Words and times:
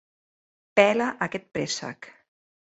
Pela 0.79 1.09
aquest 1.27 1.47
préssec! 1.59 2.11